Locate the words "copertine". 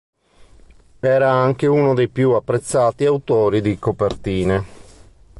3.77-4.63